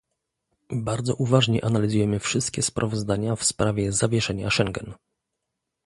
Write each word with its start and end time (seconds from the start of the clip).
Bardzo 0.73 1.15
uważnie 1.15 1.65
analizujemy 1.65 2.19
wszystkie 2.19 2.61
sprawozdania 2.61 3.35
w 3.35 3.43
sprawie 3.43 3.91
zawieszenia 3.91 4.49
Schengen 4.49 4.93